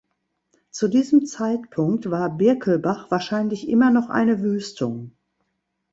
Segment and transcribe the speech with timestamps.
[0.71, 5.11] Zu diesem Zeitpunkt war Birkelbach wahrscheinlich immer noch eine Wüstung.